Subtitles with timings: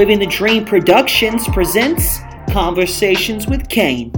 [0.00, 2.20] Living the Dream Productions presents
[2.52, 4.10] Conversations with Kane.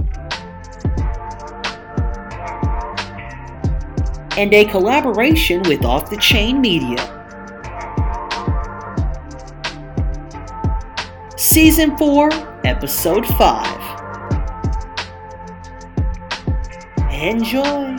[4.37, 6.95] And a collaboration with Off the Chain Media.
[11.35, 12.29] Season 4,
[12.63, 13.91] Episode 5.
[17.11, 17.92] Enjoy!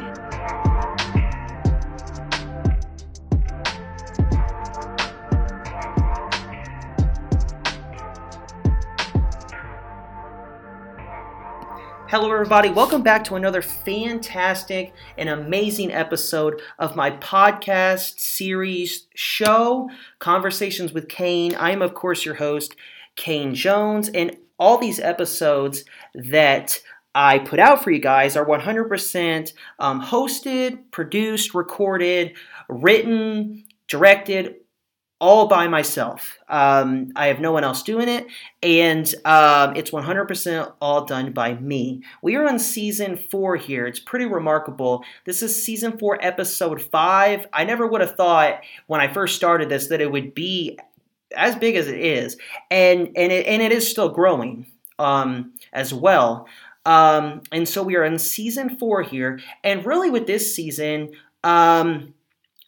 [12.14, 12.70] Hello, everybody.
[12.70, 19.90] Welcome back to another fantastic and amazing episode of my podcast series show,
[20.20, 21.56] Conversations with Kane.
[21.56, 22.76] I am, of course, your host,
[23.16, 25.82] Kane Jones, and all these episodes
[26.14, 26.78] that
[27.16, 32.36] I put out for you guys are 100% um, hosted, produced, recorded,
[32.68, 34.54] written, directed,
[35.24, 36.36] all by myself.
[36.50, 38.26] Um, I have no one else doing it,
[38.62, 42.02] and um, it's 100% all done by me.
[42.20, 43.86] We are on season four here.
[43.86, 45.02] It's pretty remarkable.
[45.24, 47.46] This is season four, episode five.
[47.54, 50.78] I never would have thought when I first started this that it would be
[51.34, 52.36] as big as it is,
[52.70, 54.66] and and it, and it is still growing
[54.98, 56.46] um, as well.
[56.84, 61.12] Um, and so we are in season four here, and really with this season.
[61.42, 62.12] Um,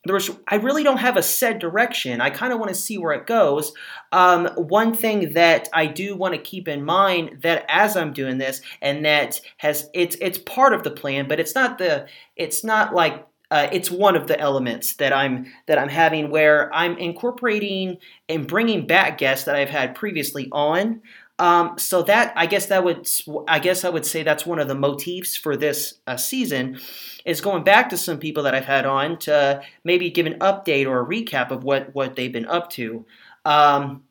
[0.07, 2.21] there was I really don't have a set direction.
[2.21, 3.73] I kind of want to see where it goes.
[4.13, 8.39] Um, one thing that I do want to keep in mind that as I'm doing
[8.39, 12.65] this, and that has it's it's part of the plan, but it's not the it's
[12.65, 16.99] not like uh, it's one of the elements that I'm that I'm having where I'm
[16.99, 17.99] incorporating
[18.29, 21.01] and bringing back guests that I've had previously on.
[21.39, 23.07] Um, so that I guess that would
[23.47, 26.81] I guess I would say that's one of the motifs for this uh, season
[27.27, 30.87] is going back to some people that I've had on to maybe give an update
[30.87, 33.05] or a recap of what what they've been up to.
[33.45, 34.05] Um,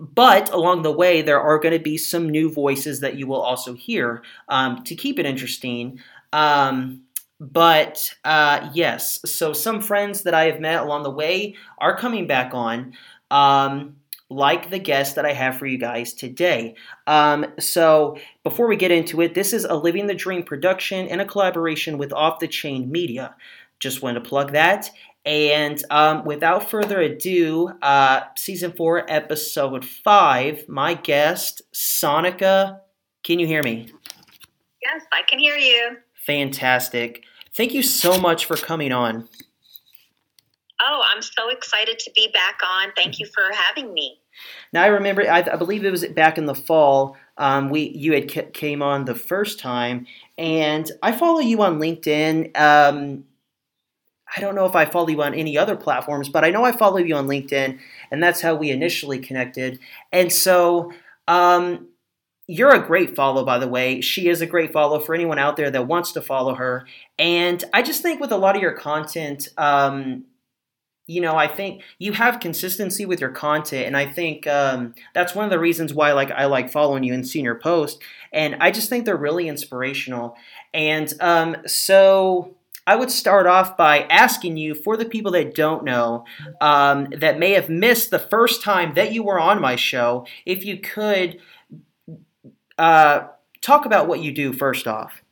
[0.00, 3.40] but along the way, there are going to be some new voices that you will
[3.40, 6.00] also hear um, to keep it interesting.
[6.32, 7.02] Um,
[7.40, 12.26] but uh, yes, so some friends that I have met along the way are coming
[12.26, 12.94] back on.
[13.30, 13.96] Um,
[14.30, 16.74] like the guest that I have for you guys today.
[17.06, 21.20] Um, so, before we get into it, this is a Living the Dream production in
[21.20, 23.34] a collaboration with Off the Chain Media.
[23.80, 24.90] Just wanted to plug that.
[25.24, 32.80] And um, without further ado, uh, season four, episode five, my guest, Soneca.
[33.24, 33.92] Can you hear me?
[34.82, 35.98] Yes, I can hear you.
[36.26, 37.24] Fantastic.
[37.54, 39.28] Thank you so much for coming on.
[40.80, 42.92] Oh, I'm so excited to be back on.
[42.94, 44.20] Thank you for having me.
[44.72, 47.16] Now I remember, I, I believe it was back in the fall.
[47.36, 50.06] Um, we you had came on the first time,
[50.36, 52.56] and I follow you on LinkedIn.
[52.56, 53.24] Um,
[54.36, 56.72] I don't know if I follow you on any other platforms, but I know I
[56.72, 57.78] follow you on LinkedIn,
[58.10, 59.78] and that's how we initially connected.
[60.12, 60.92] And so,
[61.26, 61.88] um,
[62.46, 64.00] you're a great follow, by the way.
[64.00, 66.86] She is a great follow for anyone out there that wants to follow her.
[67.18, 70.24] And I just think with a lot of your content, um,
[71.08, 75.34] you know, I think you have consistency with your content, and I think um, that's
[75.34, 77.98] one of the reasons why, like, I like following you and seeing your posts,
[78.32, 80.36] and I just think they're really inspirational.
[80.72, 82.54] And um, so,
[82.86, 86.24] I would start off by asking you, for the people that don't know,
[86.60, 90.64] um, that may have missed the first time that you were on my show, if
[90.64, 91.38] you could
[92.78, 93.28] uh,
[93.60, 95.22] talk about what you do first off.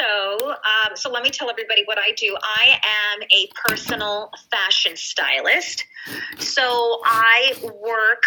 [0.00, 2.36] So, um, so let me tell everybody what I do.
[2.42, 5.84] I am a personal fashion stylist.
[6.38, 8.22] So I work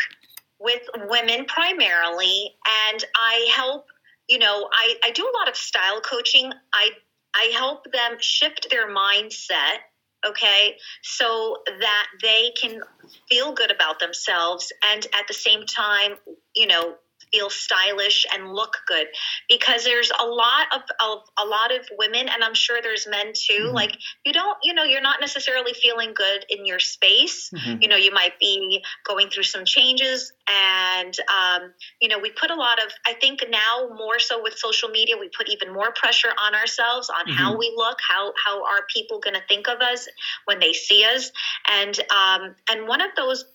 [0.60, 2.56] with women primarily,
[2.92, 3.86] and I help.
[4.30, 6.52] You know, I, I do a lot of style coaching.
[6.74, 6.90] I
[7.36, 9.80] I help them shift their mindset
[10.28, 12.82] okay so that they can
[13.30, 16.14] feel good about themselves and at the same time
[16.56, 16.96] you know
[17.32, 19.08] feel stylish and look good
[19.50, 23.34] because there's a lot of, of a lot of women and i'm sure there's men
[23.34, 23.76] too mm-hmm.
[23.76, 27.82] like you don't you know you're not necessarily feeling good in your space mm-hmm.
[27.82, 32.52] you know you might be going through some changes and um, you know we put
[32.52, 35.92] a lot of i think now more so with social media we put even more
[35.94, 37.34] pressure on ourselves on mm-hmm.
[37.34, 40.08] how we look how how are people going to think of us
[40.46, 41.32] when they see us
[41.70, 43.46] and um, and one of those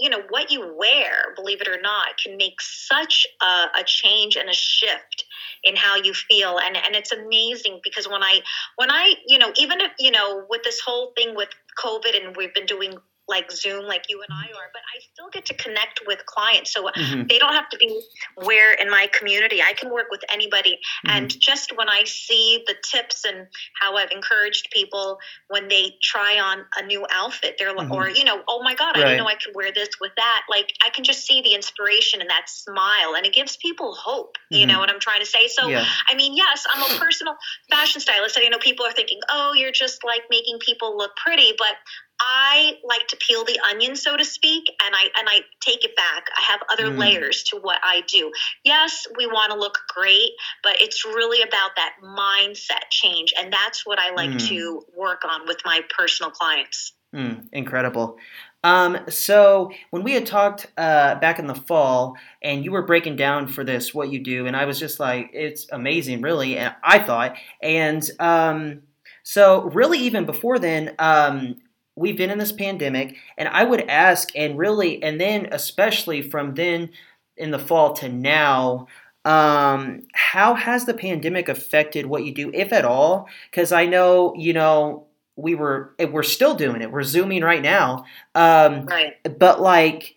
[0.00, 3.44] you know what you wear believe it or not can make such a,
[3.78, 5.24] a, change and a shift
[5.62, 6.58] in how you feel.
[6.58, 8.40] And and it's amazing because when i
[8.76, 11.48] when i you know even if you know with this whole thing with
[11.78, 12.94] covid and we've been doing
[13.30, 16.72] like Zoom, like you and I are, but I still get to connect with clients.
[16.74, 17.28] So Mhm.
[17.28, 18.02] they don't have to be
[18.34, 19.62] where in my community.
[19.62, 20.78] I can work with anybody.
[21.06, 21.10] Mhm.
[21.14, 23.46] And just when I see the tips and
[23.80, 25.18] how I've encouraged people
[25.48, 27.94] when they try on a new outfit, they're like, Mhm.
[27.94, 29.04] or, you know, oh my God, I Right.
[29.10, 30.42] didn't know I could wear this with that.
[30.48, 34.36] Like, I can just see the inspiration and that smile, and it gives people hope.
[34.50, 35.46] You know what I'm trying to say?
[35.46, 35.86] So, yeah.
[36.08, 37.36] I mean, yes, I'm a personal
[37.70, 38.36] fashion stylist.
[38.36, 41.54] And, you know, people are thinking, oh, you're just like making people look pretty.
[41.56, 41.76] But
[42.20, 45.96] I like to peel the onion, so to speak, and I and I take it
[45.96, 46.26] back.
[46.36, 46.98] I have other Mm.
[46.98, 48.30] layers to what I do.
[48.62, 50.32] Yes, we want to look great,
[50.62, 54.48] but it's really about that mindset change, and that's what I like Mm.
[54.48, 56.92] to work on with my personal clients.
[57.14, 58.18] Mm, incredible.
[58.62, 63.16] Um, so when we had talked uh, back in the fall, and you were breaking
[63.16, 66.58] down for this what you do, and I was just like, it's amazing, really.
[66.58, 68.82] And I thought, and um,
[69.22, 71.56] so really, even before then, um,
[72.00, 76.54] we've been in this pandemic, and I would ask, and really, and then especially from
[76.54, 76.90] then
[77.36, 78.86] in the fall to now.
[79.24, 83.28] Um, how has the pandemic affected what you do, if at all?
[83.50, 85.06] Because I know, you know,
[85.36, 86.90] we were eh, we're still doing it.
[86.90, 88.04] We're zooming right now.
[88.34, 89.14] Um, Right.
[89.38, 90.16] but like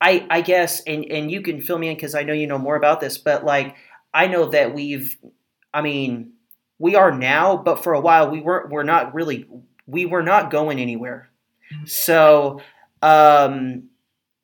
[0.00, 2.58] I I guess and and you can fill me in because I know you know
[2.58, 3.18] more about this.
[3.18, 3.76] But like
[4.14, 5.16] I know that we've
[5.74, 6.32] I mean
[6.78, 8.70] we are now, but for a while we weren't.
[8.70, 9.46] We're not really.
[9.86, 11.28] We were not going anywhere.
[11.84, 12.60] So
[13.02, 13.88] um,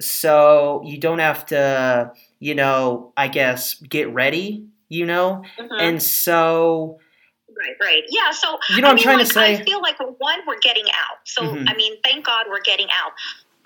[0.00, 4.67] so you don't have to you know I guess get ready.
[4.89, 5.81] You know, Mhm.
[5.81, 6.99] and so
[7.49, 8.03] Right, right.
[8.09, 9.56] Yeah, so you know I I'm mean, trying like, to say.
[9.56, 11.19] I feel like one, we're getting out.
[11.25, 11.65] So Mhm.
[11.69, 13.12] I mean, thank God we're getting out.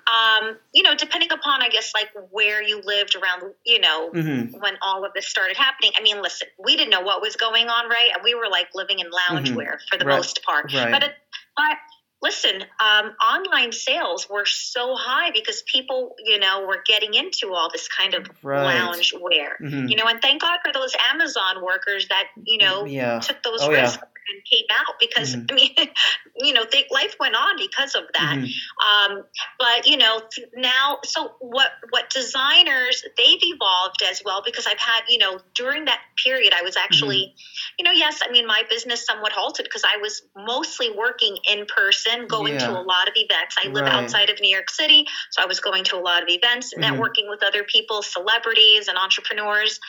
[0.08, 4.61] Um, you know, depending upon I guess like where you lived around, you know, Mhm.
[4.61, 5.93] when all of this started happening.
[5.99, 8.11] I mean, listen, we didn't know what was going on, right?
[8.14, 10.17] And we were like living in loungewear for the Right.
[10.17, 10.73] most part.
[10.73, 10.93] Right.
[10.93, 11.14] But it,
[11.56, 11.76] but
[12.22, 17.68] listen, um, online sales were so high because people, you know, were getting into all
[17.70, 18.74] this kind of Right.
[18.80, 19.60] loungewear.
[19.60, 19.88] Mhm.
[19.90, 23.20] You know, and thank God for those Amazon workers that you know yeah.
[23.20, 23.82] took those Oh, yeah.
[23.82, 25.46] risks and came out because Mhm.
[25.50, 25.90] I mean,
[26.38, 28.36] you know, they, life went on because of that.
[28.38, 28.50] Mhm.
[28.84, 29.24] Um,
[29.58, 30.22] but you know,
[30.54, 31.70] now, so what?
[31.90, 36.62] What designers they've evolved as well because I've had you know during that period I
[36.62, 37.74] was actually, Mm-hmm.
[37.78, 41.66] you know, yes, I mean my business somewhat halted because I was mostly working in
[41.66, 43.56] person, going to a lot of events.
[43.62, 43.92] I live Right.
[43.92, 46.82] outside of New York City, so I was going to a lot of events, Mhm.
[46.84, 49.80] networking with other people, celebrities and entrepreneurs.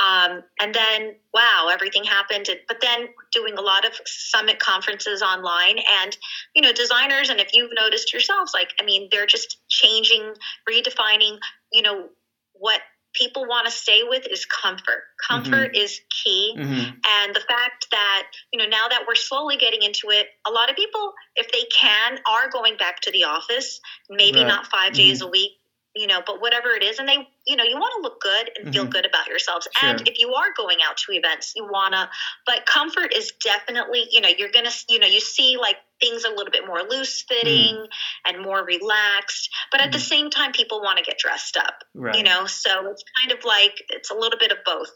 [0.00, 2.48] Um, and then, wow, everything happened.
[2.48, 6.16] And- But then doing a lot of summit conferences online and,
[6.54, 10.34] you know, designers, and if you've noticed yourselves, like, I mean, they're just changing,
[10.68, 11.38] redefining,
[11.72, 12.08] you know,
[12.54, 12.80] what
[13.12, 15.02] people want to stay with is comfort.
[15.28, 16.54] Comfort is key.
[16.56, 16.96] Mhm.
[17.06, 20.70] And the fact that, you know, now that we're slowly getting into it, a lot
[20.70, 24.46] of people, if they can, are going back to the office, maybe Right.
[24.46, 25.59] not 5 days a week,
[25.94, 26.98] you know, but whatever it is.
[26.98, 28.90] And they, you know, you want to look good and feel Mhm.
[28.92, 29.66] good about yourselves.
[29.74, 29.90] Sure.
[29.90, 32.08] And if you are going out to events, you want to,
[32.46, 36.24] but comfort is definitely, you know, you're going to, you know, you see like things
[36.24, 37.86] a little bit more loose fitting
[38.24, 39.50] and more relaxed.
[39.72, 40.02] But at the Mhm.
[40.02, 42.16] same time, people want to get dressed up, Right.
[42.16, 44.90] you know, so it's kind of like, it's a little bit of both.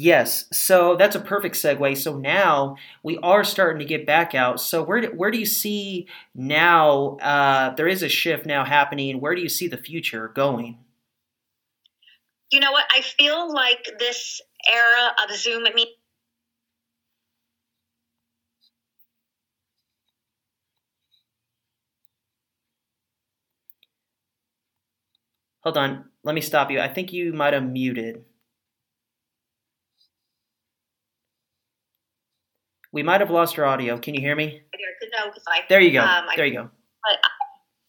[0.00, 1.96] Yes, so that's a perfect segue.
[1.98, 4.60] So now we are starting to get back out.
[4.60, 7.16] So where do, where do you see now?
[7.16, 9.20] Uh, there is a shift now happening.
[9.20, 10.78] Where do you see the future going?
[12.50, 12.84] You know what?
[12.94, 14.40] I feel like this
[14.70, 15.86] era of Zoom, I mean,
[25.60, 26.80] Hold on, let me stop you.
[26.80, 28.24] I think you might have muted.
[32.92, 33.98] We might have lost your audio.
[33.98, 34.62] Can you hear me?
[35.18, 36.00] no, 'cause I, There you go.
[36.02, 36.70] Um, there you go.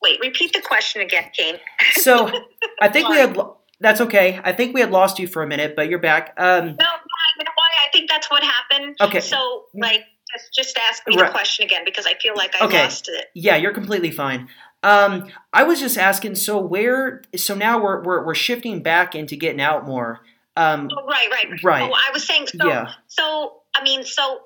[0.02, 1.58] wait, repeat the question again, Kane.
[1.94, 2.30] So
[2.82, 3.38] I think we had.
[3.82, 4.42] That's okay.
[4.44, 6.34] I think we had lost you for a minute, but you're back.
[6.38, 7.68] Um, No, you know why?
[7.88, 8.98] I think that's what happened.
[9.00, 9.22] Okay.
[9.22, 10.04] So, like,
[10.38, 11.28] just, just ask me Right.
[11.28, 12.84] the question again because I feel like I Okay.
[12.84, 13.28] lost it.
[13.36, 14.50] Yeah, you're completely fine.
[14.84, 16.36] Um, I was just asking.
[16.36, 17.22] So where?
[17.38, 20.20] So now we're we're we're shifting back into getting out more.
[20.58, 21.90] Um, Oh, right, right, Right.
[21.90, 22.92] Oh, I was saying, so, yeah.
[23.08, 24.42] so, I mean, so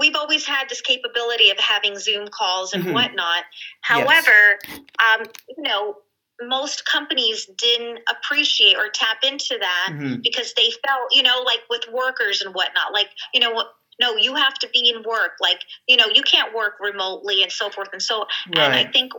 [0.00, 2.92] we've always had this capability of having Zoom calls and Mhm.
[2.92, 3.44] whatnot.
[3.82, 4.58] However,
[4.98, 5.98] um, you know,
[6.42, 10.22] most companies didn't appreciate or tap into that Mhm.
[10.22, 13.70] because they felt, you know, like with workers and whatnot, like, you know.
[13.98, 15.38] No, you have to be in work.
[15.40, 18.26] Like, you know, you can't work remotely and so forth and so.
[18.54, 19.14] And I think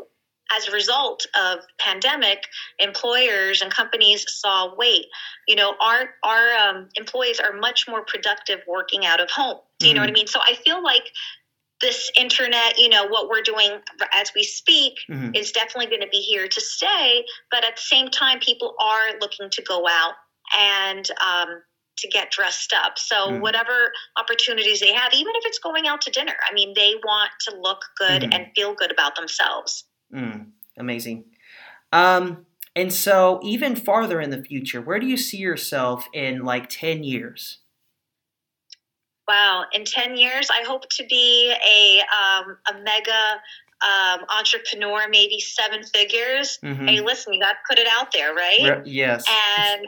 [0.51, 2.43] as a result of pandemic,
[2.79, 5.05] employers and companies saw, wait,
[5.47, 9.59] you know, our our um, employees are much more productive working out of home.
[9.79, 10.27] Do you know what I mean?
[10.27, 11.11] So I feel like
[11.81, 13.79] this internet, you know, what we're doing
[14.13, 15.35] as we speak Mhm.
[15.37, 17.23] is definitely going to be here to stay.
[17.51, 20.15] But at the same time, people are looking to go out
[20.55, 21.61] and um,
[21.97, 22.97] to get dressed up.
[22.97, 23.41] So, Mm.
[23.41, 27.31] whatever opportunities they have, even if it's going out to dinner, I mean, they want
[27.41, 28.33] to look good Mhm.
[28.33, 29.83] and feel good about themselves.
[30.13, 31.25] Mm, amazing.
[31.91, 32.45] Um,
[32.75, 37.03] and so, even farther in the future, where do you see yourself in like 10
[37.03, 37.59] years?
[39.27, 39.65] Wow.
[39.73, 43.41] In 10 years, I hope to be a, um, a mega
[43.81, 46.59] um, entrepreneur, maybe seven figures.
[46.63, 46.87] Mhm.
[46.89, 48.77] Hey, listen, you got to put it out there, right?
[48.77, 49.25] Re- yes.
[49.27, 49.87] and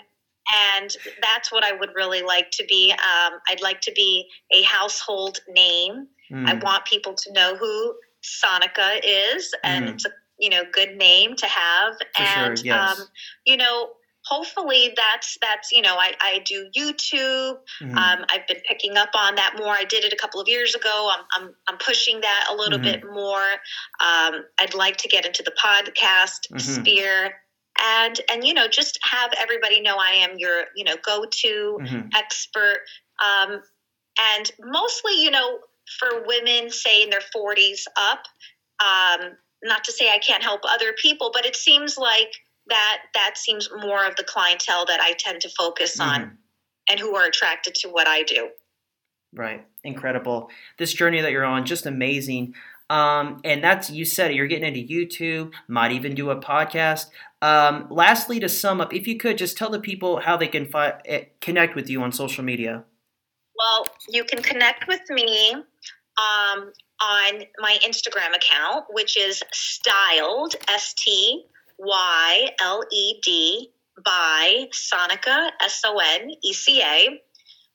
[0.72, 2.92] and that's what I would really like to be.
[2.92, 6.08] Um, I'd like to be a household name.
[6.32, 9.94] I Mm, want people to know who Soneca is, and Mhm.
[9.94, 11.96] it's a you know good name to have.
[12.16, 13.00] For sure, and yes.
[13.00, 13.08] um,
[13.46, 13.92] you know,
[14.26, 17.60] hopefully that's that's you know I, I do YouTube.
[17.82, 17.96] mhm.
[17.98, 19.74] Um, I've been picking up on that more.
[19.74, 21.12] I did it a couple of years ago.
[21.14, 22.84] I'm I'm, I'm pushing that a little Mhm.
[22.84, 23.52] bit more.
[24.00, 26.62] Um, I'd like to get into the podcast Mhm.
[26.62, 27.42] sphere
[27.82, 31.78] and and you know just have everybody know I am your you know go to
[31.82, 32.12] Mhm.
[32.16, 32.82] expert.
[33.24, 33.62] Um,
[34.20, 35.60] and mostly you know
[35.98, 38.24] for women say in their 40s up.
[38.84, 39.32] Um,
[39.64, 42.32] not to say I can't help other people, but it seems like
[42.68, 46.38] that that seems more of the clientele that I tend to focus on Mhm.
[46.90, 48.50] and who are attracted to what I do.
[49.34, 49.66] Right.
[49.84, 50.50] Incredible.
[50.78, 52.56] This journey that you're on, just amazing.
[52.90, 57.08] Um, and that's, you said it, you're getting into YouTube, might even do a podcast.
[57.42, 60.66] Um, lastly, to sum up, if you could just tell the people how they can
[60.66, 62.84] fi- eh, connect with you on social media.
[63.60, 70.94] Well, you can connect with me um, on my Instagram account, which is styled, S
[70.94, 71.46] T
[71.78, 73.72] Y L E D,
[74.04, 77.22] by Soneca, S O N E C A.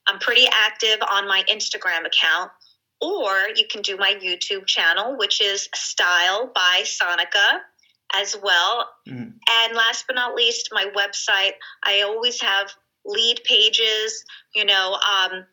[0.06, 2.50] I'm pretty active on my Instagram account.
[3.00, 7.60] Or you can do my YouTube channel, which is Style by Soneca
[8.14, 8.90] as well.
[9.06, 9.34] Mhm.
[9.50, 11.54] And last but not least, my website.
[11.82, 12.72] I always have
[13.04, 14.24] lead pages.
[14.54, 15.46] You know, um,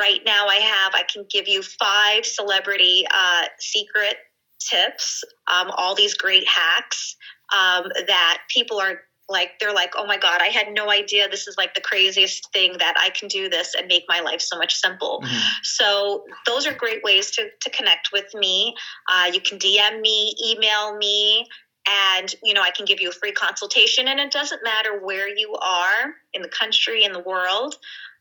[0.00, 4.16] right now I have, I can give you five celebrity uh, secret
[4.58, 7.16] tips, um, all these great hacks
[7.52, 11.46] um, that people are like, they're like, oh my God, I had no idea this
[11.46, 14.58] is like the craziest thing that I can do this and make my life so
[14.58, 15.22] much simple.
[15.24, 15.40] Mhm.
[15.62, 18.74] So those are great ways to, to connect with me.
[19.08, 21.46] Uh, you can DM me, email me,
[21.88, 24.08] and you know I can give you a free consultation.
[24.08, 27.76] And it doesn't matter where you are in the country, in the world.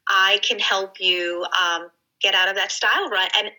[0.10, 1.90] I can help you um,
[2.22, 3.50] get out of that style rut and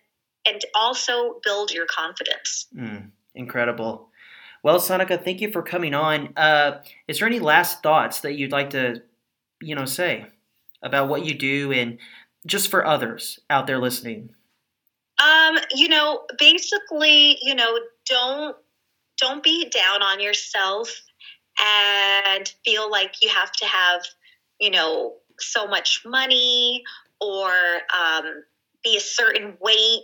[0.46, 2.66] and also build your confidence.
[2.74, 4.08] Mm, incredible.
[4.62, 6.32] Well, Soneca, thank you for coming on.
[6.36, 9.02] Uh, is there any last thoughts that you'd like to,
[9.60, 10.26] you know, say
[10.82, 11.98] about what you do and
[12.46, 14.30] just for others out there listening?
[15.22, 18.56] Um, you know, basically, you know, don't
[19.18, 20.90] don't be down on yourself
[21.60, 24.02] and feel like you have to have,
[24.58, 26.82] you know, so much money
[27.20, 27.50] or
[27.98, 28.44] um,
[28.82, 30.02] be a certain weight,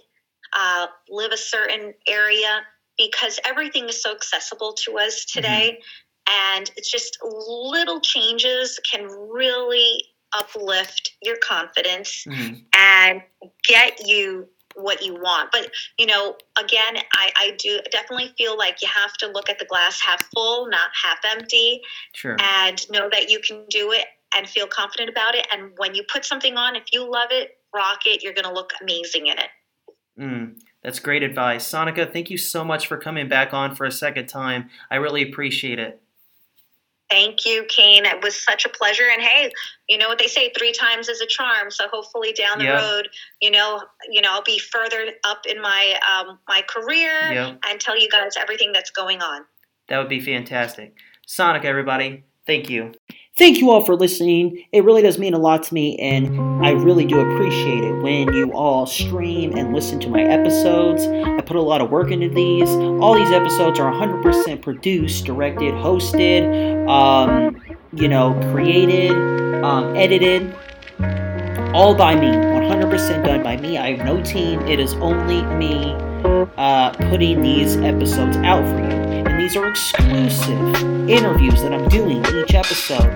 [0.52, 2.60] uh, live a certain area,
[2.98, 5.80] because everything is so accessible to us today.
[6.28, 10.02] And it's just little changes can really
[10.36, 12.64] uplift your confidence Mhm.
[12.74, 13.22] and
[13.64, 15.50] get you what you want.
[15.52, 19.58] But you know, again, I, I do definitely feel like you have to look at
[19.58, 21.80] the glass half full, not half empty,
[22.14, 22.36] Sure.
[22.40, 25.46] and know that you can do it and feel confident about it.
[25.52, 28.72] And when you put something on, if you love it, rock it, you're gonna look
[28.80, 29.48] amazing in it.
[30.18, 31.68] Mm, that's great advice.
[31.68, 34.70] Soneca, thank you so much for coming back on for a second time.
[34.90, 36.00] I really appreciate it.
[37.08, 38.04] Thank you, Kane.
[38.04, 39.06] It was such a pleasure.
[39.12, 39.52] And hey,
[39.88, 41.70] you know what they say, three times is a charm.
[41.70, 42.80] So hopefully down the Yeah.
[42.80, 43.08] road,
[43.40, 47.58] you know, you know, I'll be further up in my um, my career Yep.
[47.68, 49.44] and tell you guys everything that's going on.
[49.88, 50.96] That would be fantastic.
[51.26, 52.92] Sonic, everybody, thank you.
[53.36, 54.64] Thank you all for listening.
[54.72, 58.32] It really does mean a lot to me, and I really do appreciate it when
[58.32, 61.06] you all stream and listen to my episodes.
[61.06, 62.70] I put a lot of work into these.
[62.70, 67.60] All these episodes are 100% produced, directed, hosted, um,
[67.92, 69.12] you know, created,
[69.62, 70.54] um, edited,
[71.74, 72.28] all by me.
[72.28, 73.76] 100% done by me.
[73.76, 74.60] I have no team.
[74.62, 75.92] It is only me
[76.56, 79.06] uh, putting these episodes out for you.
[79.26, 80.74] And these are exclusive
[81.08, 83.06] interviews that I'm doing each episode.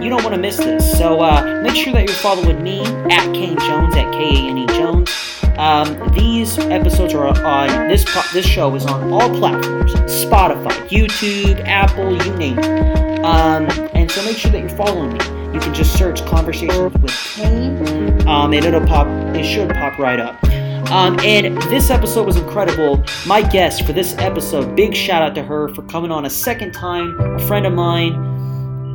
[0.00, 0.96] You don't want to miss this.
[0.96, 2.80] So uh, make sure that you're following me
[3.10, 5.10] at Kane Jones, at K A N E Jones.
[5.58, 12.12] Um, these episodes are on this this show is on all platforms: Spotify, YouTube, Apple,
[12.24, 13.24] you name it.
[13.24, 15.52] Um, and so make sure that you're following me.
[15.52, 19.08] You can just search "Conversations with Kane," um, and it'll pop.
[19.34, 20.40] It should pop right up.
[20.88, 23.04] Um, and this episode was incredible.
[23.26, 26.72] My guest for this episode, big shout out to her for coming on a second
[26.72, 28.12] time, a friend of mine,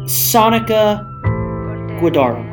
[0.06, 1.06] Soneca
[2.00, 2.44] Guadaro.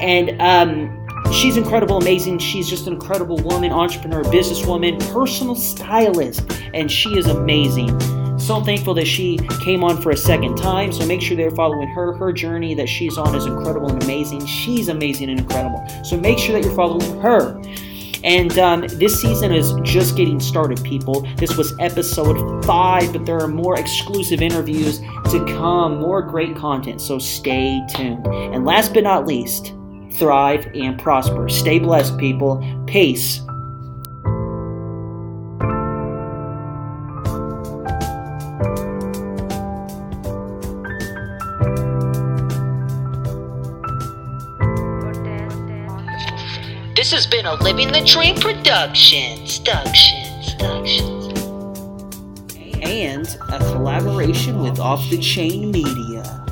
[0.00, 2.38] And um, she's incredible, amazing.
[2.38, 7.98] She's just an incredible woman, entrepreneur, businesswoman, personal stylist, and she is amazing.
[8.38, 10.92] So thankful that she came on for a second time.
[10.92, 12.12] So make sure they're following her.
[12.12, 14.44] Her journey that she's on is incredible and amazing.
[14.46, 15.84] She's amazing and incredible.
[16.04, 17.60] So make sure that you're following her.
[18.26, 21.20] And um, this season is just getting started, people.
[21.36, 27.00] This was episode five, but there are more exclusive interviews to come, more great content.
[27.00, 28.26] So stay tuned.
[28.26, 29.74] And last but not least,
[30.14, 31.48] thrive and prosper.
[31.48, 32.60] Stay blessed, people.
[32.88, 33.45] Peace.
[48.06, 49.38] Living the Dream production.
[49.38, 50.54] Productions.
[50.54, 51.38] Productions.
[52.82, 55.72] And a collaboration with Off the Chain.
[55.72, 56.46] Media.